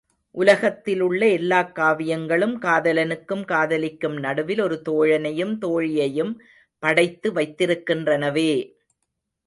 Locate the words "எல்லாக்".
1.29-1.75